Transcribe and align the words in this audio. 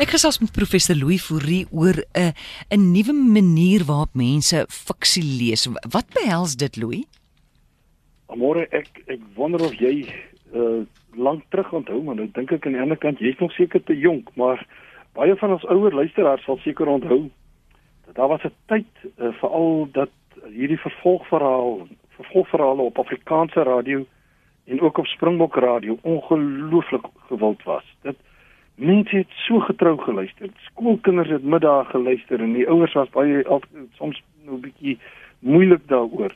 Ek 0.00 0.14
gesels 0.14 0.38
met 0.40 0.48
professor 0.56 0.96
Louis 0.96 1.20
Fourie 1.20 1.66
oor 1.76 1.92
'n 2.16 2.32
'n 2.72 2.84
nuwe 2.92 3.12
manier 3.12 3.82
waarop 3.84 4.14
mense 4.14 4.64
fiksie 4.68 5.22
lees. 5.22 5.68
Wat 5.92 6.06
behels 6.16 6.56
dit, 6.56 6.76
Louis? 6.76 7.04
Môre 8.34 8.64
ek 8.72 8.88
ek 9.06 9.20
wonder 9.36 9.60
of 9.60 9.74
jy 9.74 10.08
uh 10.54 10.86
lank 11.12 11.42
terug 11.50 11.72
onthou, 11.72 12.02
maar 12.02 12.14
nou 12.14 12.30
dink 12.32 12.52
ek 12.52 12.66
aan 12.66 12.72
die 12.72 12.80
ander 12.80 12.96
kant 12.96 13.18
jy's 13.18 13.38
nog 13.40 13.52
seker 13.52 13.82
te 13.84 13.92
jonk, 13.92 14.30
maar 14.36 14.66
baie 15.12 15.36
van 15.36 15.50
ons 15.50 15.66
ouer 15.68 15.92
luisteraars 15.92 16.44
sal 16.44 16.58
seker 16.64 16.86
onthou 16.86 17.28
dat 18.06 18.14
daar 18.14 18.28
was 18.28 18.44
'n 18.44 18.54
tyd 18.68 18.88
uh, 19.04 19.32
veral 19.40 19.88
dat 19.92 20.14
hierdie 20.48 20.80
vervolgverhaal, 20.80 21.88
vervolgverhale 22.16 22.82
op 22.82 22.98
Afrikaanse 22.98 23.62
radio 23.62 24.06
en 24.64 24.80
ook 24.80 24.98
op 24.98 25.06
Springbok 25.06 25.56
radio 25.56 25.98
ongelooflik 26.02 27.04
gewild 27.28 27.62
was. 27.62 27.84
Dit 28.02 28.16
mense 28.74 29.16
het 29.16 29.32
so 29.46 29.60
getrou 29.60 29.98
geluister. 29.98 30.48
Skoolkinders 30.70 31.28
het 31.28 31.42
middag 31.44 31.90
geluister 31.90 32.40
en 32.40 32.52
die 32.52 32.68
ouers 32.68 32.92
was 32.92 33.10
baie 33.10 33.44
soms 33.98 34.22
nou 34.44 34.56
'n 34.56 34.60
bietjie 34.60 34.98
moeilik 35.38 35.88
daaroor. 35.88 36.32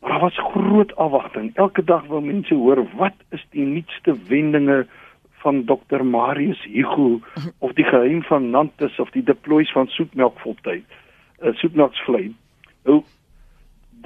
Maar 0.00 0.10
daar 0.10 0.20
was 0.20 0.38
groot 0.38 0.96
afwagting. 0.96 1.54
Elke 1.54 1.84
dag 1.84 2.06
wil 2.06 2.20
mense 2.20 2.54
hoor 2.54 2.86
wat 2.96 3.14
is 3.30 3.46
die 3.50 3.64
nuutste 3.64 4.14
wendinge 4.28 4.86
van 5.30 5.64
Dr 5.64 6.04
Marius 6.04 6.64
Hugo 6.64 7.20
of 7.58 7.72
die 7.72 7.84
geheim 7.84 8.22
van 8.22 8.50
Nantes 8.50 8.98
of 8.98 9.10
die 9.10 9.22
deploys 9.22 9.72
van 9.72 9.86
Soetmelkvoltyd. 9.86 10.84
Uh, 11.42 11.52
Soetmelksvlei. 11.52 12.34
Nou 12.84 13.02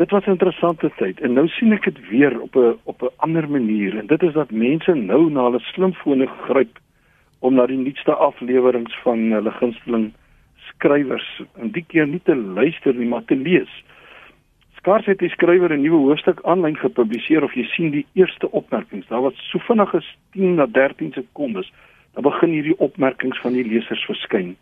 dit 0.00 0.10
was 0.10 0.24
'n 0.24 0.30
interessante 0.30 0.90
tyd 0.96 1.20
en 1.20 1.32
nou 1.32 1.48
sien 1.48 1.72
ek 1.72 1.84
dit 1.84 2.08
weer 2.08 2.40
op 2.40 2.56
'n 2.56 2.78
op 2.84 3.02
'n 3.02 3.14
ander 3.16 3.50
manier 3.50 3.98
en 3.98 4.06
dit 4.06 4.22
is 4.22 4.32
dat 4.32 4.50
mense 4.50 4.94
nou 4.94 5.30
na 5.30 5.42
hulle 5.42 5.58
slimfone 5.58 6.26
gryp 6.26 6.78
om 7.40 7.54
na 7.54 7.66
die 7.66 7.78
nuutste 7.80 8.14
afleweringe 8.14 8.92
van 9.04 9.30
hulle 9.32 9.52
gunsteling 9.58 10.10
skrywers 10.68 11.28
en 11.60 11.72
die 11.76 11.84
keer 11.88 12.08
nie 12.08 12.20
te 12.24 12.36
luister 12.36 12.94
nie 12.94 13.08
maar 13.08 13.24
te 13.28 13.36
lees. 13.36 13.70
Skars 14.80 15.08
het 15.10 15.18
die 15.20 15.28
skrywer 15.28 15.72
'n 15.72 15.82
nuwe 15.82 16.00
hoofstuk 16.06 16.40
aanlyn 16.44 16.76
gepubliseer 16.76 17.44
of 17.44 17.52
jy 17.54 17.64
sien 17.64 17.90
die 17.90 18.06
eerste 18.14 18.50
opmerkings. 18.50 19.06
Daar 19.08 19.20
was 19.22 19.36
so 19.50 19.58
vinnig 19.58 19.94
as 19.94 20.16
10 20.32 20.54
na 20.54 20.66
13 20.66 21.12
sekondes. 21.12 21.72
Dan 22.14 22.22
begin 22.22 22.50
hierdie 22.50 22.78
opmerkings 22.78 23.40
van 23.40 23.52
die 23.52 23.64
lesers 23.64 24.04
verskyn. 24.04 24.56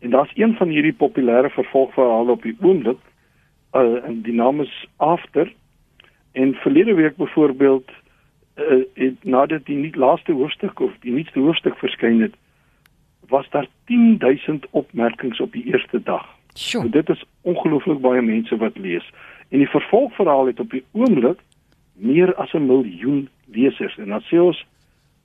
En 0.00 0.10
daar's 0.10 0.32
een 0.34 0.54
van 0.56 0.68
hierdie 0.68 0.94
populêre 0.94 1.50
vervolgverhale 1.50 2.30
op 2.30 2.42
die 2.42 2.56
oomblik 2.60 2.98
uh, 3.74 4.04
en 4.04 4.22
die 4.22 4.34
naam 4.34 4.60
is 4.60 4.86
After 4.96 5.52
en 6.32 6.54
verlede 6.54 6.94
week 6.94 7.16
byvoorbeeld 7.16 7.90
uh, 8.56 8.82
het 8.94 9.24
nadat 9.24 9.66
die 9.66 9.76
nie 9.76 9.96
laaste 9.96 10.32
hoofstuk 10.32 10.80
of 10.80 10.92
die 11.00 11.12
nuutste 11.12 11.40
hoofstuk 11.40 11.78
verskyn 11.78 12.20
het 12.20 12.34
was 13.28 13.48
daar 13.50 13.66
10000 13.84 14.66
opmerkings 14.70 15.40
op 15.40 15.52
die 15.52 15.64
eerste 15.64 16.02
dag. 16.02 16.26
Sjoe. 16.54 16.88
Dit 16.90 17.08
is 17.08 17.24
ongelooflik 17.40 18.00
baie 18.00 18.22
mense 18.22 18.56
wat 18.56 18.78
lees 18.78 19.10
en 19.48 19.58
die 19.58 19.68
vervolgverhaal 19.68 20.46
het 20.46 20.60
op 20.60 20.70
die 20.70 20.84
oomblik 20.92 21.40
meer 21.92 22.34
as 22.34 22.52
'n 22.52 22.66
miljoen 22.66 23.28
lesers 23.44 23.98
en 23.98 24.08
dan 24.08 24.22
sê 24.22 24.38
ons 24.38 24.66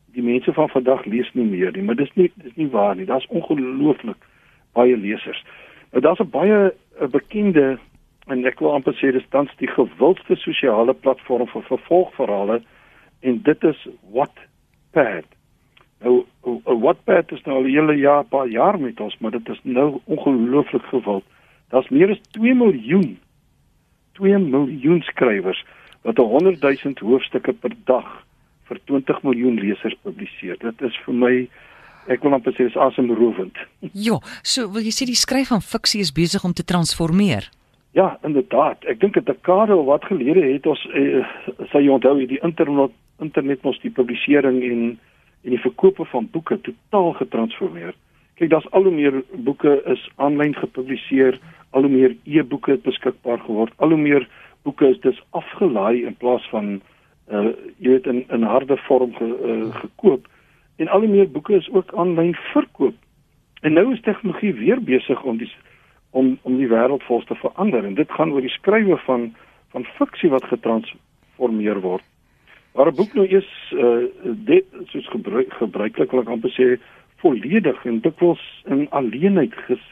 die 0.05 0.23
mense 0.23 0.53
van 0.53 0.69
vandag 0.69 1.05
lees 1.05 1.29
nie 1.33 1.45
meer 1.45 1.71
nie, 1.71 1.83
maar 1.83 1.95
dis 1.95 2.13
nie 2.13 2.31
dis 2.35 2.55
nie 2.55 2.69
waar 2.69 2.95
nie. 2.95 3.05
Daar's 3.05 3.27
ongelooflik 3.27 4.17
baie 4.73 4.97
lesers. 4.97 5.43
Nou 5.91 6.01
daar's 6.01 6.19
'n 6.19 6.29
baie 6.29 6.73
'n 7.01 7.09
bekende 7.09 7.79
en 8.27 8.45
ek 8.45 8.59
wil 8.59 8.73
amper 8.73 8.93
sê 8.93 9.11
dis 9.11 9.29
tans 9.29 9.51
die 9.57 9.67
gewildste 9.67 10.35
sosiale 10.35 10.93
platform 10.93 11.47
vir 11.47 11.61
vervolgverhale 11.61 12.61
en 13.21 13.41
dit 13.43 13.63
is 13.63 13.87
Wattpad. 14.13 15.25
Nou 16.01 16.25
Wattpad 16.65 17.31
is 17.31 17.43
nou 17.45 17.57
al 17.57 17.67
'n 17.67 17.73
hele 17.73 17.95
jaar, 17.97 18.23
paar 18.23 18.47
jaar 18.47 18.79
met 18.79 18.99
ons, 18.99 19.17
maar 19.17 19.31
dit 19.31 19.49
is 19.49 19.59
nou 19.63 19.99
ongelooflik 20.05 20.83
gewild. 20.83 21.23
Daar's 21.69 21.89
meer 21.89 22.09
as 22.09 22.21
2 22.31 22.53
miljoen 22.53 23.19
2 24.13 24.37
miljoen 24.37 25.01
skrywers 25.01 25.65
wat 26.01 26.17
100 26.17 26.61
000 26.61 26.93
hoofstukke 26.99 27.53
per 27.53 27.73
dag 27.85 28.25
vir 28.69 28.79
20 28.85 29.23
miljoen 29.23 29.59
lesers 29.59 29.95
publiseer. 30.03 30.57
Dit 30.59 30.81
is 30.81 30.97
vir 31.05 31.13
my 31.13 31.33
ek 32.09 32.23
wil 32.25 32.33
amper 32.33 32.55
sê 32.57 32.65
is 32.65 32.77
asemrowend. 32.77 33.57
Ja, 34.07 34.19
so 34.43 34.69
wil 34.73 34.85
jy 34.87 34.93
sê 34.95 35.07
die 35.09 35.19
skryf 35.19 35.51
van 35.53 35.61
fiksie 35.61 36.01
is 36.01 36.13
besig 36.15 36.43
om 36.47 36.53
te 36.53 36.65
transformeer? 36.65 37.49
Ja, 37.93 38.15
inderdaad. 38.23 38.85
Ek 38.87 39.01
dink 39.01 39.17
'n 39.17 39.27
dekade 39.27 39.75
of 39.75 39.85
wat 39.85 40.05
gelede 40.07 40.41
het 40.53 40.65
ons 40.65 40.81
eh, 40.95 41.27
sê 41.71 41.83
jy 41.83 41.91
onthou 41.91 42.15
die 42.25 42.39
internet 42.41 42.95
internet 43.21 43.63
mos 43.63 43.79
die 43.85 43.93
publisering 43.93 44.61
en 44.63 44.83
en 45.41 45.55
die 45.55 45.61
verkope 45.61 46.05
van 46.05 46.27
boeke 46.29 46.59
totaal 46.61 47.15
getransformeer. 47.17 47.95
Kyk, 48.37 48.51
daar's 48.51 48.67
al 48.77 48.83
hoe 48.85 48.93
meer 48.93 49.23
boeke 49.33 49.71
is 49.89 50.03
aanlyn 50.21 50.53
gepubliseer, 50.53 51.39
al 51.73 51.87
hoe 51.87 51.89
meer 51.89 52.13
e-boeke 52.29 52.77
beskikbaar 52.85 53.41
geword, 53.47 53.73
al 53.77 53.89
hoe 53.95 53.97
meer 53.97 54.27
boeke 54.61 54.91
is 54.93 54.99
dis 55.01 55.21
afgelaai 55.37 56.05
in 56.05 56.15
plaas 56.21 56.45
van 56.53 56.75
uh 57.31 57.49
jy 57.79 57.95
weet 57.95 58.07
in 58.11 58.21
in 58.29 58.43
harde 58.43 58.77
vorm 58.85 59.15
ge, 59.17 59.25
uh, 59.25 59.75
gekoop 59.81 60.27
en 60.77 60.87
al 60.87 61.05
hoe 61.05 61.09
meer 61.09 61.29
boeke 61.31 61.55
is 61.55 61.69
ook 61.71 61.93
aanlyn 61.93 62.35
verkoop. 62.51 62.95
En 63.61 63.73
nou 63.73 63.93
is 63.93 64.01
tegnologie 64.01 64.53
weer 64.53 64.81
besig 64.83 65.23
om 65.23 65.37
die 65.37 65.49
om 66.11 66.37
om 66.41 66.57
die 66.57 66.69
wêreld 66.69 67.03
vol 67.07 67.23
te 67.25 67.35
verander 67.35 67.85
en 67.85 67.95
dit 67.95 68.11
gaan 68.11 68.31
oor 68.31 68.41
die 68.41 68.57
skrywe 68.57 68.97
van 69.05 69.31
van 69.71 69.85
fiksie 69.97 70.29
wat 70.29 70.49
getransformeer 70.53 71.79
word. 71.81 72.03
Maar 72.73 72.87
'n 72.87 72.95
boek 72.95 73.13
nou 73.13 73.27
is 73.27 73.73
uh 73.73 74.05
dit 74.23 74.65
soos 74.85 75.07
gebruik 75.07 75.53
gebruiklik 75.53 76.11
wil 76.11 76.21
ek 76.21 76.29
amper 76.29 76.53
sê 76.55 76.79
volledig 77.21 77.85
en 77.85 77.99
dikwels 78.01 78.63
in 78.65 78.89
alleenheid 78.89 79.53
ges, 79.53 79.83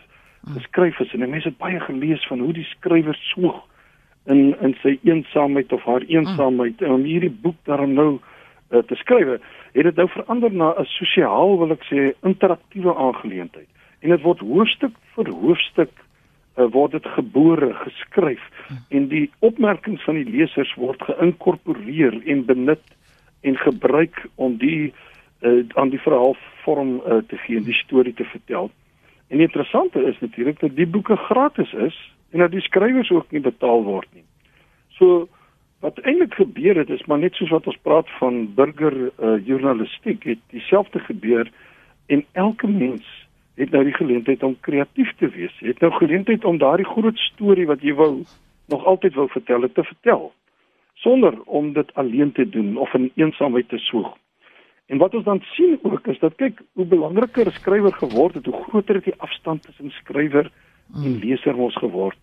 geskryf 0.54 1.00
is. 1.00 1.14
En 1.14 1.30
mense 1.30 1.48
het 1.48 1.58
baie 1.58 1.80
gelees 1.80 2.28
van 2.28 2.40
hoe 2.40 2.54
die 2.54 2.64
skrywer 2.64 3.16
soog 3.16 3.64
in 4.26 4.56
in 4.62 4.76
sy 4.82 5.00
eensaamheid 5.04 5.74
of 5.74 5.84
haar 5.84 6.02
eensaamheid. 6.08 6.82
En 6.82 6.92
om 6.92 7.04
hierdie 7.04 7.38
boek 7.42 7.56
daarom 7.64 7.94
nou 7.94 8.20
uh, 8.72 8.80
te 8.80 8.96
skryf 8.96 9.40
het 9.72 9.84
dit 9.84 9.96
nou 9.96 10.08
verander 10.10 10.52
na 10.52 10.74
'n 10.80 10.86
sosiaal 10.86 11.58
wil 11.58 11.72
ek 11.72 11.84
sê 11.92 12.14
interaktiewe 12.24 12.96
aangeleentheid. 12.96 13.68
En 14.00 14.10
dit 14.10 14.22
word 14.22 14.40
hoofstuk 14.40 14.96
vir 15.16 15.30
hoofstuk 15.30 15.92
word 16.68 16.92
dit 16.92 17.06
gebore 17.16 17.74
geskryf 17.74 18.42
en 18.90 19.08
die 19.08 19.30
opmerkings 19.40 20.04
van 20.04 20.20
die 20.20 20.30
lesers 20.30 20.74
word 20.76 21.02
geïnkorporeer 21.08 22.22
en 22.26 22.46
benut 22.46 22.84
en 23.42 23.58
gebruik 23.58 24.26
om 24.36 24.58
die 24.58 24.94
uh, 25.42 25.64
aan 25.80 25.90
die 25.90 26.02
verhaal 26.02 26.36
vorm 26.64 27.00
uh, 27.00 27.22
te 27.28 27.38
gee 27.38 27.58
en 27.58 27.64
die 27.64 27.78
storie 27.78 28.14
te 28.14 28.28
vertel. 28.28 28.72
En 29.28 29.38
die 29.38 29.46
interessante 29.46 30.04
is 30.04 30.20
natuurlik 30.20 30.60
dat 30.60 30.76
die 30.76 30.88
boeke 30.88 31.16
gratis 31.16 31.74
is 31.74 31.98
en 32.30 32.40
dat 32.40 32.52
die 32.52 32.62
skrywers 32.62 33.12
ook 33.12 33.32
nie 33.32 33.42
betaal 33.42 33.84
word 33.84 34.08
nie. 34.14 34.26
So 34.98 35.28
wat 35.80 36.00
eintlik 36.04 36.34
gebeur 36.34 36.76
het 36.76 36.90
is 36.90 37.06
maar 37.08 37.20
net 37.20 37.38
soos 37.40 37.54
wat 37.56 37.68
ons 37.68 37.80
praat 37.82 38.10
van 38.20 38.54
burger 38.56 38.98
uh, 39.08 39.38
journalistiek 39.46 40.24
het 40.24 40.42
dieselfde 40.52 41.00
gebeur 41.00 41.52
en 42.08 42.26
elke 42.32 42.68
mens 42.68 43.19
het 43.60 43.72
nou 43.76 43.84
die 43.84 43.94
geleentheid 43.94 44.44
om 44.44 44.56
kreatief 44.60 45.12
te 45.20 45.28
wees. 45.30 45.56
Jy 45.60 45.74
het 45.74 45.82
nou 45.84 45.92
geleentheid 45.98 46.46
om 46.46 46.58
daardie 46.58 46.88
groot 46.88 47.18
storie 47.18 47.68
wat 47.68 47.82
jy 47.84 47.94
wou 47.94 48.24
nog 48.72 48.86
altyd 48.86 49.18
wou 49.20 49.28
vertel 49.30 49.68
te 49.74 49.84
vertel 49.84 50.32
sonder 51.00 51.36
om 51.46 51.74
dit 51.74 51.94
alleen 51.94 52.32
te 52.32 52.50
doen 52.50 52.78
of 52.78 52.94
in 52.94 53.12
eensaamheid 53.16 53.70
te 53.70 53.78
soog. 53.78 54.18
En 54.92 54.98
wat 54.98 55.14
ons 55.16 55.24
dan 55.24 55.40
sien 55.56 55.80
ook 55.82 56.08
is 56.08 56.20
dat 56.20 56.36
kyk 56.36 56.62
hoe 56.74 56.86
belangriker 56.86 57.48
'n 57.48 57.52
skrywer 57.52 57.94
geword 57.94 58.34
het, 58.34 58.46
hoe 58.46 58.64
groter 58.64 58.96
het 58.96 59.04
die 59.04 59.18
afstand 59.18 59.64
tussen 59.64 59.92
skrywer 59.92 60.52
en 61.04 61.20
leser 61.20 61.56
ons 61.56 61.76
geword. 61.76 62.18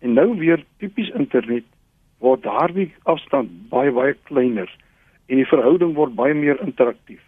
En 0.00 0.12
nou 0.12 0.38
weer 0.38 0.64
tipies 0.78 1.10
internet 1.10 1.64
word 2.18 2.42
daardie 2.42 2.94
afstand 3.02 3.68
baie 3.68 3.92
baie 3.92 4.16
kleiner 4.22 4.70
en 5.26 5.36
die 5.36 5.46
verhouding 5.46 5.94
word 5.94 6.14
baie 6.14 6.34
meer 6.34 6.60
interaktief. 6.60 7.22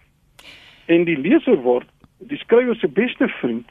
En 0.87 1.05
die 1.05 1.19
leser 1.19 1.57
word 1.57 1.87
die 2.29 2.39
skrywer 2.39 2.77
se 2.77 2.89
beste 2.89 3.29
vriend 3.41 3.69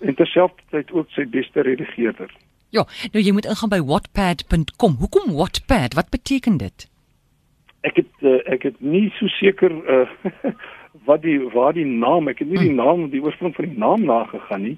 en 0.00 0.14
terselfdertyd 0.14 0.92
ook 0.92 1.10
sy 1.10 1.26
beste 1.28 1.60
redigeerder. 1.60 2.30
Ja, 2.70 2.86
nou 3.12 3.22
jy 3.24 3.32
moet 3.34 3.48
ingaan 3.50 3.72
by 3.72 3.80
wattpad.com. 3.82 4.94
Hoekom 5.02 5.32
Wattpad? 5.34 5.94
Wat 5.98 6.10
beteken 6.10 6.56
dit? 6.56 6.86
Ek 7.80 7.96
het 7.98 8.12
uh, 8.22 8.38
ek 8.46 8.62
het 8.68 8.80
nie 8.80 9.08
so 9.16 9.26
seker 9.40 9.72
uh, 9.72 10.06
wat 11.08 11.24
die 11.24 11.38
waar 11.50 11.74
die 11.74 11.86
naam, 11.88 12.28
ek 12.30 12.44
het 12.44 12.50
nie 12.50 12.68
die 12.68 12.76
naam, 12.76 13.08
die 13.10 13.22
oorsprong 13.24 13.56
van 13.56 13.66
die 13.66 13.78
naam 13.78 14.04
nagegaan 14.06 14.62
nie. 14.68 14.76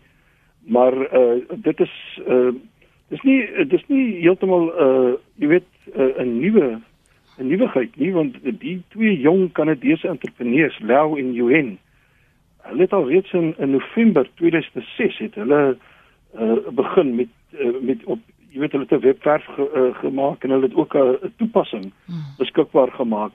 Maar 0.72 0.96
uh, 1.10 1.42
dit 1.66 1.84
is 1.84 1.94
uh, 2.24 2.54
dis 3.12 3.26
nie 3.28 3.66
dis 3.68 3.84
nie 3.92 4.06
heeltemal 4.22 4.70
uh, 4.72 5.12
jy 5.42 5.52
weet 5.58 5.70
'n 5.92 6.08
uh, 6.08 6.26
nuwe 6.30 6.80
'n 7.36 7.48
nuwigheid 7.48 7.96
nie 7.96 8.12
want 8.12 8.38
die 8.60 8.78
twee 8.94 9.20
jong 9.20 9.50
Kanadese 9.52 10.08
entrepreneurs, 10.08 10.78
Leo 10.80 11.16
en 11.16 11.32
Yuen, 11.36 11.76
hulle 12.62 12.80
het 12.80 12.92
al 12.92 13.08
reeds 13.08 13.32
in, 13.32 13.54
in 13.58 13.70
November 13.70 14.28
2006 14.34 15.18
het 15.18 15.34
hulle 15.34 15.76
uh, 16.40 16.52
begin 16.70 17.14
met 17.14 17.28
uh, 17.58 17.80
met 17.80 18.04
op 18.04 18.18
jy 18.52 18.60
weet 18.60 18.72
hulle 18.72 18.86
het 18.88 18.98
'n 18.98 19.04
webwerf 19.04 19.44
ge, 19.44 19.70
uh, 19.74 19.98
gemaak 19.98 20.44
en 20.44 20.50
hulle 20.50 20.68
het 20.68 20.74
ook 20.74 20.94
'n 20.94 21.32
toepassing 21.36 21.92
hmm. 22.04 22.24
beskikbaar 22.38 22.90
gemaak 22.90 23.32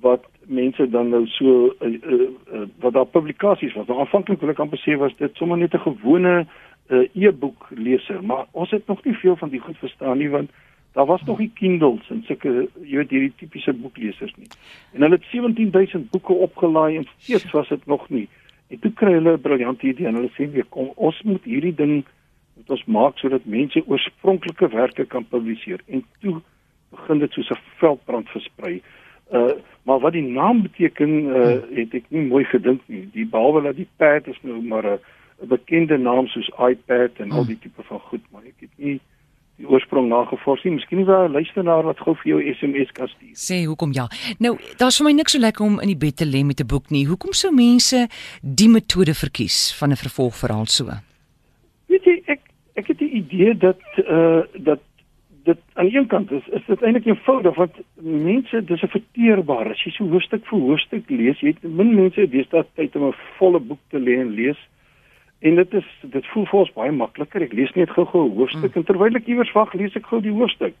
wat 0.00 0.24
mense 0.46 0.88
dan 0.90 1.08
nou 1.08 1.26
so 1.26 1.74
uh, 1.80 1.88
uh, 1.88 2.20
uh, 2.52 2.60
wat 2.78 2.92
daar 2.92 3.06
publikasies 3.06 3.74
was. 3.74 3.86
Nou 3.86 3.98
aanvanklik 4.00 4.40
wil 4.40 4.50
ek 4.50 4.58
amper 4.58 4.78
sê 4.78 4.96
was 4.98 5.16
dit 5.16 5.36
sommer 5.36 5.58
net 5.58 5.74
'n 5.74 5.78
gewone 5.78 6.46
uh, 6.88 7.08
e-boek 7.14 7.66
leser, 7.70 8.24
maar 8.24 8.46
ons 8.50 8.70
het 8.70 8.86
nog 8.86 9.04
nie 9.04 9.14
veel 9.14 9.36
van 9.36 9.48
die 9.48 9.60
goed 9.60 9.78
verstaan 9.78 10.18
nie 10.18 10.30
want 10.30 10.50
daar 10.92 11.06
was 11.06 11.22
nog 11.22 11.38
nie 11.38 11.50
Kindles 11.54 12.08
en 12.08 12.22
sulke 12.26 12.68
jy 12.82 12.96
weet 12.96 13.10
hierdie 13.10 13.32
tipiese 13.36 13.72
boeklesers 13.72 14.32
nie. 14.36 14.48
En 14.92 15.00
hulle 15.00 15.14
het 15.14 15.24
17000 15.30 16.10
boeke 16.10 16.32
opgelaai 16.32 16.96
en 16.96 17.06
steeds 17.18 17.50
was 17.50 17.68
dit 17.68 17.86
nog 17.86 18.08
nie. 18.08 18.28
En 18.68 18.78
toe 18.78 18.92
kry 18.92 19.12
hulle 19.12 19.36
'n 19.36 19.40
briljante 19.40 19.86
idee 19.86 20.06
en 20.06 20.14
hulle 20.14 20.32
sê 20.34 20.50
weer 20.50 20.66
kom 20.68 20.92
ons 20.96 21.22
moet 21.22 21.44
hierdie 21.44 21.74
ding 21.74 22.04
moet 22.56 22.70
ons 22.70 22.84
maak 22.84 23.18
sodat 23.18 23.44
mense 23.44 23.82
oorspronklike 23.86 24.68
werke 24.68 25.04
kan 25.04 25.24
publiseer 25.28 25.80
en 25.86 26.04
toe 26.20 26.40
begin 26.90 27.18
dit 27.18 27.32
soos 27.32 27.50
'n 27.50 27.62
veldbrand 27.78 28.28
versprei. 28.28 28.82
Uh 29.32 29.52
maar 29.86 30.00
wat 30.00 30.12
die 30.12 30.22
naam 30.22 30.62
beteken 30.62 31.10
uh 31.24 31.62
het 31.76 31.94
ek 31.94 32.04
nie 32.08 32.26
mooi 32.26 32.44
gedink 32.44 32.80
nie. 32.86 33.08
Die 33.12 33.26
behalwe 33.26 33.62
dat 33.62 33.76
die 33.76 33.88
pad 33.96 34.26
is 34.26 34.38
nou 34.42 34.62
maar 34.62 34.86
'n 34.86 34.98
'n 35.42 35.48
bekende 35.48 35.98
naam 35.98 36.26
soos 36.26 36.48
iPad 36.70 37.18
en 37.20 37.30
al 37.30 37.44
die 37.46 37.58
tipe 37.58 37.82
van 37.82 38.00
goed, 38.08 38.24
maar 38.32 38.44
ek 38.48 38.55
die 40.06 40.14
oorsprong 40.14 40.30
nagevors 40.30 40.64
nie. 40.64 40.74
Miskien 40.74 41.00
is 41.00 41.06
daar 41.06 41.28
'n 41.28 41.32
luisteraar 41.32 41.84
wat 41.84 41.98
gou 41.98 42.14
vir 42.14 42.32
jou 42.32 42.54
SMS 42.54 42.92
kan 42.92 43.08
stuur. 43.08 43.34
Sê 43.34 43.66
hoekom 43.66 43.92
ja. 43.92 44.08
Nou, 44.38 44.58
daar's 44.78 44.98
vir 44.98 45.06
my 45.06 45.12
niks 45.12 45.32
so 45.32 45.38
lekker 45.38 45.64
om 45.64 45.80
in 45.80 45.88
die 45.88 45.96
bed 45.96 46.16
te 46.16 46.24
lê 46.24 46.44
met 46.44 46.60
'n 46.60 46.66
boek 46.66 46.90
nie. 46.90 47.06
Hoekom 47.06 47.32
sou 47.32 47.52
mense 47.52 48.08
die 48.42 48.68
metode 48.68 49.14
verkies 49.14 49.74
van 49.78 49.90
'n 49.90 49.96
vervolgverhaal 49.96 50.66
so? 50.66 50.84
Weet 51.88 52.04
jy, 52.04 52.22
ek 52.26 52.40
ek 52.74 52.86
het 52.88 52.98
die 52.98 53.10
idee 53.10 53.56
dat 53.56 53.80
uh 54.08 54.42
dat 54.54 54.80
dit 55.44 55.58
aan 55.74 55.94
een 55.94 56.06
kant 56.06 56.30
is 56.30 56.42
is 56.48 56.62
dit 56.66 56.82
eintlik 56.82 57.06
eenvoudig 57.06 57.54
want 57.54 57.72
mense 58.00 58.64
dis 58.64 58.82
'n 58.82 58.88
verteerbaar 58.98 59.70
as 59.70 59.84
jy 59.84 59.90
so 59.90 60.04
hoofstuk 60.04 60.46
vir 60.46 60.58
hoofstuk 60.58 61.10
lees 61.10 61.40
jy 61.40 61.48
het 61.48 61.62
min 61.62 61.94
mense 61.94 62.28
deesdae 62.28 62.64
tyd 62.74 62.96
om 62.96 63.04
'n 63.08 63.14
volle 63.38 63.60
boek 63.60 63.78
te 63.90 63.98
lees 63.98 64.20
en 64.20 64.34
lees 64.34 64.58
en 65.38 65.54
dit 65.54 65.74
is 65.74 65.88
dit 66.02 66.26
voel 66.32 66.46
vir 66.50 66.60
ons 66.60 66.74
baie 66.76 66.92
makliker. 66.92 67.42
Ek 67.42 67.52
lees 67.52 67.72
net 67.76 67.90
gou-gou 67.90 68.26
'n 68.26 68.36
hoofstuk 68.36 68.72
hmm. 68.72 68.80
en 68.80 68.84
terwyl 68.84 69.16
ek 69.16 69.28
iewers 69.28 69.52
wag 69.52 69.74
lees 69.74 69.96
ek 69.96 70.06
gou 70.06 70.20
die 70.20 70.32
hoofstuk. 70.32 70.74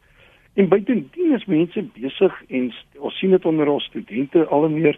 En 0.56 0.68
buitendien 0.68 1.34
is 1.36 1.44
mense 1.44 1.82
besig 1.98 2.34
en 2.48 2.72
ons 2.98 3.18
sien 3.18 3.30
dit 3.30 3.44
onder 3.44 3.68
ons 3.68 3.84
studente 3.84 4.46
al 4.46 4.68
meer. 4.68 4.96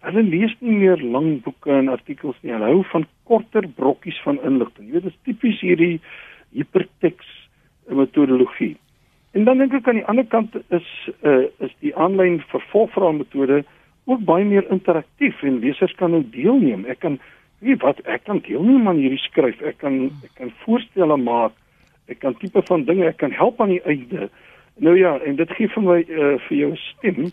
Hulle 0.00 0.22
lees 0.22 0.54
nie 0.60 0.76
meer 0.76 1.00
lang 1.00 1.42
boeke 1.42 1.72
en 1.72 1.88
artikels 1.88 2.36
nie. 2.40 2.52
Hulle 2.52 2.70
hou 2.72 2.84
van 2.92 3.04
korter 3.24 3.68
brokkies 3.68 4.20
van 4.24 4.40
inligting. 4.44 4.86
Jy 4.86 4.92
weet 4.92 5.06
dit 5.08 5.12
is 5.12 5.20
tipies 5.28 5.60
hierdie 5.60 6.00
hiperteks 6.56 7.28
metodologie. 7.88 8.76
En 9.34 9.44
dan 9.44 9.58
dink 9.58 9.74
ek 9.74 9.88
aan 9.88 10.00
die 10.00 10.08
ander 10.08 10.26
kant 10.30 10.56
is 10.72 10.90
uh 11.26 11.44
is 11.64 11.72
die 11.84 11.92
aanlyn 11.96 12.38
vervolgverhaal 12.52 13.18
metode 13.20 13.64
ook 14.04 14.24
baie 14.24 14.44
meer 14.44 14.64
interaktief 14.70 15.42
en 15.42 15.58
lesers 15.60 15.94
kan 16.00 16.12
nou 16.14 16.22
deelneem. 16.30 16.84
Ek 16.86 17.00
kan 17.04 17.18
weet 17.58 17.82
wat 17.82 18.00
ek 18.04 18.24
kan 18.24 18.40
deelneem 18.44 18.88
aan 18.88 19.00
hierdie 19.00 19.22
skryf. 19.22 19.60
Ek 19.62 19.78
kan 19.78 20.10
ek 20.24 20.34
kan 20.40 20.52
voorstelle 20.64 21.16
maak. 21.16 21.52
Ek 22.08 22.18
kan 22.20 22.36
tipe 22.36 22.62
van 22.68 22.84
dinge, 22.84 23.06
ek 23.08 23.20
kan 23.22 23.32
help 23.32 23.60
aan 23.60 23.72
die 23.72 23.82
einde. 23.82 24.28
Nou 24.76 24.96
ja, 24.98 25.18
en 25.24 25.36
dit 25.36 25.50
gee 25.56 25.68
vir 25.68 25.82
my 25.82 26.00
uh 26.04 26.34
vir 26.48 26.56
jou 26.58 26.72
stem. 26.76 27.30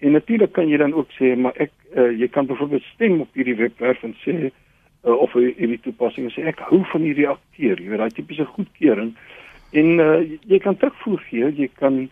En 0.00 0.12
natuurlik 0.12 0.52
kan 0.52 0.68
jy 0.68 0.76
dan 0.76 0.94
ook 0.94 1.10
sê 1.18 1.34
maar 1.36 1.56
ek 1.56 1.72
uh 1.96 2.10
jy 2.12 2.28
kan 2.28 2.46
byvoorbeeld 2.46 2.86
stem 2.94 3.20
op 3.20 3.34
hierdie 3.34 3.56
webwerf 3.56 4.02
en 4.02 4.14
sê 4.24 4.36
uh, 5.06 5.16
of 5.16 5.32
hierdie 5.32 5.80
toepassing 5.82 6.30
sê 6.32 6.46
ek 6.46 6.62
hou 6.70 6.82
van 6.92 7.02
hierdie 7.02 7.28
akteur. 7.28 7.80
Jy 7.80 7.90
weet 7.90 8.04
daai 8.04 8.16
tipiese 8.16 8.46
goedkeuring. 8.56 9.14
En 9.72 9.88
uh, 10.00 10.20
jy 10.46 10.58
kan 10.62 10.76
terugvoer 10.76 11.22
gee, 11.28 11.50
jy 11.62 11.68
kan 11.74 12.06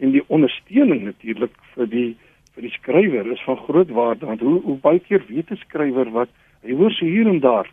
en 0.00 0.12
die 0.14 0.24
ondersteuning 0.32 1.04
natuurlik 1.04 1.56
vir 1.74 1.88
die 1.90 2.10
vir 2.54 2.66
die 2.66 2.72
skrywer 2.74 3.28
is 3.32 3.42
van 3.46 3.58
groot 3.66 3.90
waarde 3.94 4.26
want 4.26 4.40
hoe 4.44 4.58
hoe 4.64 4.78
baie 4.82 5.00
keer 5.06 5.22
weet 5.28 5.50
'n 5.50 5.60
skrywer 5.64 6.10
wat 6.16 6.30
hy 6.62 6.76
hoor 6.76 6.92
so 6.92 7.04
hier 7.04 7.28
en 7.28 7.40
daar 7.40 7.70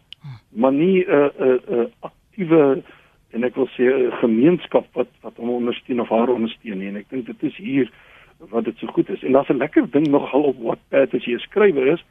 maar 0.52 0.74
nie 0.74 1.06
'n 1.06 1.10
uh, 1.10 1.30
'n 1.40 1.44
uh, 1.44 1.60
'n 1.70 1.80
uh, 1.80 1.86
aktiewe 2.00 2.84
en 3.32 3.44
ek 3.44 3.56
wil 3.56 3.70
sê 3.78 3.84
'n 3.84 4.12
gemeenskap 4.12 4.86
wat 4.94 5.10
wat 5.22 5.36
hom 5.38 5.50
ondersteun 5.50 6.00
of 6.00 6.10
haar 6.10 6.30
ondersteun 6.30 6.80
nie 6.80 6.88
en 6.88 6.96
ek 6.96 7.10
dink 7.10 7.26
dit 7.26 7.44
is 7.44 7.58
hier 7.58 7.92
wat 8.40 8.66
dit 8.66 8.78
so 8.78 8.88
goed 8.88 9.10
is 9.10 9.24
en 9.24 9.32
daar's 9.32 9.50
'n 9.50 9.58
lekker 9.58 9.92
ding 9.92 10.08
nogal 10.08 10.44
op 10.44 10.58
Wattpad 10.58 11.14
as 11.14 11.26
jy 11.26 11.34
'n 11.34 11.40
skrywer 11.40 11.88
is 11.94 12.04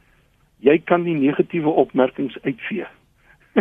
jy 0.58 0.78
kan 0.78 1.02
die 1.02 1.14
negatiewe 1.14 1.68
opmerkings 1.68 2.38
uitvee 2.42 2.86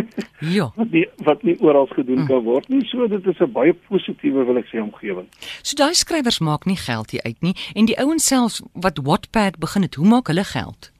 ja. 0.56 0.72
Wat 0.74 0.90
nie 0.90 1.08
wat 1.16 1.42
nie 1.42 1.56
oral 1.60 1.86
gedoen 1.86 2.20
mm. 2.20 2.26
kan 2.26 2.42
word 2.44 2.68
nie. 2.68 2.84
So 2.88 3.06
dit 3.08 3.26
is 3.26 3.38
'n 3.40 3.52
baie 3.52 3.74
positiewe 3.88 4.44
wil 4.44 4.56
ek 4.56 4.68
sê 4.72 4.80
omgewing. 4.80 5.28
So 5.62 5.76
daai 5.76 5.94
skrywers 5.94 6.38
maak 6.38 6.64
nie 6.64 6.76
geld 6.76 7.10
hier 7.10 7.22
uit 7.22 7.40
nie 7.40 7.54
en 7.74 7.86
die 7.86 7.98
ouens 7.98 8.26
self 8.26 8.60
wat 8.72 9.00
Wattpad 9.02 9.58
begin 9.58 9.82
het, 9.82 9.94
hoe 9.94 10.08
maak 10.08 10.26
hulle 10.26 10.44
geld? 10.44 10.92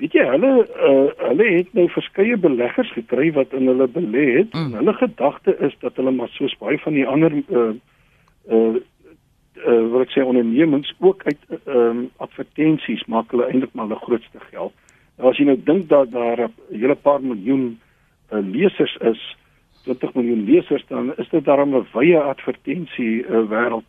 Weet 0.00 0.14
jy, 0.16 0.22
hulle 0.32 0.50
uh, 0.64 1.08
hulle 1.26 1.46
het 1.58 1.74
nou 1.76 1.84
verskeie 1.92 2.36
beleggers 2.40 2.88
gekry 2.96 3.26
wat 3.36 3.52
in 3.56 3.68
hulle 3.68 3.88
belê 3.92 4.26
het. 4.38 4.54
Mm. 4.56 4.78
Hulle 4.78 4.94
gedagte 4.96 5.52
is 5.66 5.74
dat 5.84 5.98
hulle 6.00 6.14
maar 6.16 6.30
soos 6.32 6.56
baie 6.62 6.78
van 6.80 6.96
die 6.96 7.04
ander 7.06 7.36
uh 7.36 7.66
uh 8.48 8.78
uh 9.66 9.82
wat 9.92 10.06
ek 10.06 10.14
sê 10.14 10.24
ondernemings 10.24 10.94
ook 11.04 11.26
uit 11.28 11.42
ehm 11.50 12.00
uh, 12.04 12.06
advertensies 12.24 13.04
maak 13.12 13.34
hulle 13.34 13.50
eintlik 13.50 13.76
maar 13.76 13.90
hulle 13.90 14.00
grootste 14.06 14.40
geld. 14.48 14.72
Nou 15.18 15.28
as 15.34 15.42
jy 15.42 15.50
nou 15.50 15.58
dink 15.68 15.88
dat 15.92 16.12
daar 16.16 16.48
'n 16.48 16.54
hele 16.72 16.96
paar 16.96 17.20
miljoen 17.20 17.76
uh, 18.32 18.40
lesers 18.40 18.96
is, 19.12 19.20
20 19.84 20.14
miljoen 20.14 20.44
lesers 20.44 20.84
dan 20.88 21.12
is 21.16 21.28
dit 21.28 21.44
daarom 21.44 21.76
'n 21.76 21.86
wye 21.92 22.20
advertensie 22.20 23.26
uh, 23.28 23.44
wêreld 23.52 23.88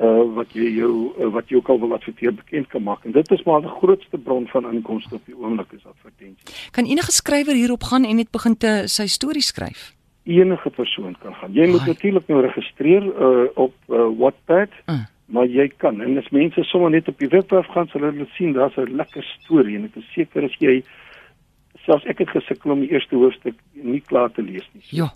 uh, 0.00 0.34
wat 0.34 0.52
jy 0.52 0.70
jou 0.78 0.92
uh, 1.18 1.28
wat 1.34 1.50
jy 1.50 1.56
ook 1.56 1.68
al 1.68 1.80
wil 1.80 1.94
adverteer 1.96 2.34
bekend 2.34 2.68
kan 2.68 2.82
maak 2.82 3.04
en 3.04 3.12
dit 3.12 3.30
is 3.30 3.44
maar 3.46 3.60
die 3.60 3.76
grootste 3.80 4.18
bron 4.18 4.46
van 4.52 4.70
inkomste 4.72 5.14
op 5.14 5.26
die 5.26 5.36
oomblik 5.36 5.72
is 5.72 5.86
advertensies. 5.86 6.70
Kan 6.70 6.86
enige 6.86 7.12
skrywer 7.12 7.54
hierop 7.54 7.82
gaan 7.90 8.04
en 8.04 8.16
net 8.16 8.30
begin 8.30 8.56
te 8.56 8.82
sy 8.86 9.06
storie 9.06 9.44
skryf? 9.44 9.92
Enige 10.28 10.70
persoon 10.70 11.16
kan 11.22 11.34
gaan. 11.34 11.52
Jy 11.52 11.70
moet 11.72 11.86
natuurlik 11.86 12.26
nou 12.28 12.42
registreer 12.44 13.04
uh, 13.04 13.46
op 13.54 13.74
uh, 13.88 14.08
Wattpad. 14.18 14.74
Uh 14.86 15.04
maar 15.28 15.44
jy 15.44 15.66
kan 15.76 16.00
en 16.00 16.16
as 16.16 16.28
mense 16.32 16.62
sommer 16.70 16.90
net 16.90 17.08
op 17.08 17.18
die 17.20 17.28
webwerf 17.28 17.66
gaan 17.74 17.88
sal 17.92 18.06
hulle 18.06 18.26
sien 18.36 18.54
daar's 18.56 18.76
'n 18.80 18.96
lekker 18.96 19.24
storie 19.36 19.76
en 19.76 19.84
ek 19.84 19.96
is 20.00 20.12
seker 20.14 20.44
as 20.44 20.56
jy 20.58 20.82
selfs 21.84 22.06
ek 22.06 22.18
het 22.18 22.30
gesukkel 22.30 22.72
om 22.72 22.80
die 22.80 22.92
eerste 22.92 23.16
hoofstuk 23.16 23.54
nie 23.72 24.00
klaar 24.00 24.32
te 24.32 24.42
lees 24.42 24.68
nie. 24.72 24.84
Ja. 24.88 25.12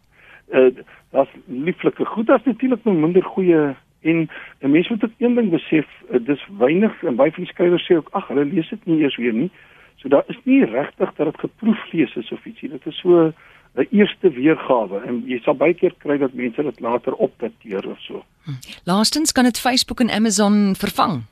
Uh 0.53 0.71
daar's 1.13 1.33
lieflike 1.47 2.05
goed 2.05 2.31
as 2.31 2.45
natuurlik 2.45 2.85
nog 2.85 2.95
minder 2.95 3.23
goeie 3.23 3.75
en 4.03 4.29
'n 4.61 4.71
mens 4.71 4.89
moet 4.89 5.05
ook 5.05 5.19
een 5.19 5.35
ding 5.35 5.51
besef 5.51 5.87
uh, 6.11 6.19
dis 6.27 6.47
weinig 6.59 7.03
en 7.03 7.17
baie 7.17 7.33
van 7.33 7.45
die 7.45 7.53
skrywers 7.53 7.87
sê 7.87 7.97
ook 7.97 8.09
ag 8.11 8.29
hulle 8.29 8.45
lees 8.45 8.69
dit 8.69 8.87
nie 8.87 9.03
eers 9.03 9.17
weer 9.17 9.33
nie. 9.33 9.51
So 9.97 10.09
daar 10.09 10.25
is 10.27 10.39
nie 10.45 10.65
regtig 10.65 11.15
dat 11.15 11.27
dit 11.27 11.41
geproef 11.41 11.93
lees 11.93 12.17
is 12.17 12.33
of 12.33 12.45
ietsie. 12.45 12.69
Dit 12.69 12.87
is 12.87 12.99
so 12.99 13.33
'n 13.75 13.87
eerste 13.91 14.31
weergawe 14.31 15.01
en 15.07 15.23
jy 15.27 15.39
sal 15.39 15.55
baie 15.55 15.75
keer 15.75 15.95
kry 15.99 16.19
dat 16.19 16.35
mense 16.35 16.63
dit 16.63 16.81
later 16.81 17.15
opdateer 17.15 17.89
of 17.89 18.01
so. 18.01 18.25
Laastens 18.85 19.33
kan 19.33 19.45
dit 19.45 19.59
Facebook 19.59 20.01
en 20.01 20.11
Amazon 20.11 20.75
vervang. 20.77 21.23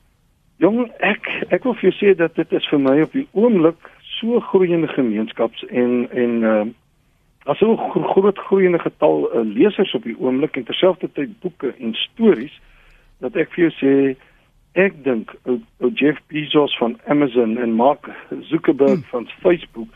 Jong, 0.57 0.91
ek 0.99 1.27
ek 1.49 1.63
wil 1.63 1.73
vir 1.73 1.89
jou 1.89 1.95
sê 1.97 2.15
dat 2.17 2.35
dit 2.35 2.51
is 2.51 2.67
vir 2.69 2.79
my 2.79 3.01
op 3.01 3.11
die 3.11 3.27
oomblik 3.31 3.89
so 4.19 4.39
groeiende 4.39 4.87
gemeenskaps 4.87 5.65
en 5.69 6.07
en 6.11 6.43
uh 6.43 6.65
as 7.45 7.57
so 7.57 7.75
groot 8.13 8.37
groeiende 8.37 8.79
getal 8.79 9.29
uh, 9.31 9.41
lesers 9.45 9.93
op 9.93 10.03
die 10.03 10.17
oomblik 10.19 10.55
en 10.55 10.63
terselfdertyd 10.63 11.39
boeke 11.41 11.73
en 11.79 11.95
stories 11.97 12.53
dat 13.23 13.35
ek 13.35 13.53
vir 13.55 13.67
jou 13.67 13.71
sê 13.79 13.93
ek 14.81 15.01
dink 15.03 15.33
ou 15.49 15.89
Jeff 15.99 16.21
Bezos 16.31 16.75
van 16.79 16.95
Amazon 17.11 17.57
en 17.57 17.73
Mark 17.75 18.07
Zuckerberg 18.51 19.01
hm. 19.01 19.09
van 19.09 19.27
Facebook 19.41 19.89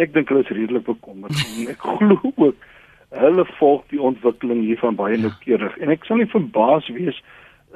ek 0.00 0.12
dink 0.16 0.32
hulle 0.32 0.42
is 0.44 0.52
redelik 0.52 0.88
bekommerd 0.88 1.38
en 1.46 1.70
ek 1.72 1.86
glo 1.86 2.18
ook 2.34 2.68
hulle 3.12 3.44
volg 3.58 3.84
die 3.92 4.00
ontwikkeling 4.00 4.64
hiervan 4.66 4.98
baie 4.98 5.16
ja. 5.16 5.22
noukeurig 5.26 5.78
en 5.78 5.92
ek 5.94 6.08
sal 6.08 6.18
nie 6.18 6.30
verbaas 6.34 6.88
wees 6.96 7.18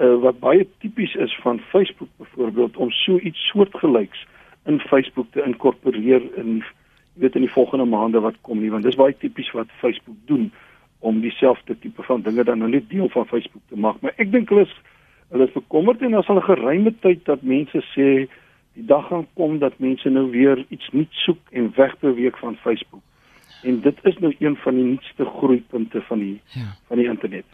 uh, 0.01 0.17
wat 0.25 0.41
baie 0.43 0.67
tipies 0.83 1.15
is 1.23 1.35
van 1.45 1.61
Facebook 1.71 2.11
byvoorbeeld 2.23 2.77
om 2.77 2.91
so 3.05 3.21
iets 3.21 3.47
soortgelyks 3.53 4.27
in 4.67 4.81
Facebook 4.91 5.31
te 5.33 5.45
inkorporeer 5.45 6.25
in 6.41 6.65
weet 7.21 7.35
in 7.35 7.47
die 7.47 7.53
volgende 7.53 7.85
maande 7.85 8.21
wat 8.21 8.41
kom 8.47 8.61
nie 8.61 8.71
want 8.71 8.85
dis 8.85 8.99
baie 8.99 9.17
tipies 9.17 9.51
wat 9.57 9.73
Facebook 9.83 10.17
doen 10.31 10.51
om 10.99 11.21
dieselfde 11.21 11.79
tipe 11.79 12.03
van 12.03 12.23
dinge 12.23 12.45
dan 12.45 12.59
nou 12.59 12.71
net 12.71 12.89
deel 12.91 13.09
van 13.15 13.27
Facebook 13.27 13.63
te 13.69 13.79
maak 13.79 14.01
maar 14.01 14.15
ek 14.17 14.33
dink 14.33 14.53
hulle 14.53 14.69
is 14.69 14.77
hulle 15.31 15.47
is 15.49 15.55
bekommerd 15.55 16.03
en 16.03 16.15
as 16.15 16.29
hulle 16.31 16.45
geruime 16.47 16.93
tyd 17.03 17.25
dat 17.27 17.43
mense 17.43 17.83
sê 17.93 18.11
die 18.77 18.85
dag 18.85 19.09
gaan 19.09 19.27
kom 19.39 19.59
dat 19.59 19.79
mense 19.83 20.11
nou 20.13 20.29
weer 20.31 20.65
iets 20.69 20.89
nuuts 20.93 21.23
soek 21.25 21.53
en 21.57 21.73
wegbeweeg 21.77 22.39
van 22.39 22.59
Facebook. 22.61 23.03
En 23.65 23.81
dit 23.81 24.03
is 24.03 24.19
nou 24.21 24.35
een 24.39 24.57
van 24.63 24.75
die 24.75 24.85
nuutste 24.85 25.25
groeipunte 25.39 26.03
van 26.09 26.19
die 26.19 26.41
ja. 26.55 26.75
van 26.89 27.01
die 27.01 27.09
internet. 27.09 27.47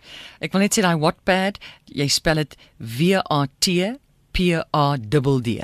Ek 0.42 0.52
wil 0.52 0.64
net 0.64 0.74
sê 0.74 0.82
daai 0.84 0.98
Wattpad, 1.00 1.60
jy 1.86 2.08
spel 2.10 2.42
dit 2.42 2.58
W 2.98 3.22
A 3.22 3.44
T 3.62 3.94
P 4.34 4.50
A 4.58 4.86
D 4.98 5.22
D. 5.46 5.62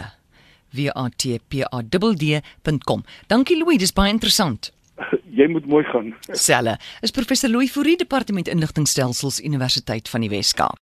W 0.75 0.91
A 0.95 1.09
T 1.17 1.39
P 1.49 1.63
A 1.65 1.83
D 1.83 1.99
D.com. 1.99 3.05
Dankie 3.27 3.57
Louis, 3.57 3.79
dis 3.79 3.93
baie 3.93 4.11
interessant. 4.13 4.73
Jy 5.39 5.47
moet 5.49 5.67
mooi 5.67 5.85
gaan. 5.89 6.13
Selle. 6.33 6.77
Is 7.03 7.15
professor 7.15 7.49
Louis 7.49 7.71
Fourie, 7.71 7.97
departement 7.97 8.49
inligtingstelsels 8.49 9.41
Universiteit 9.41 10.09
van 10.09 10.21
die 10.21 10.31
Wes-Kaap. 10.33 10.77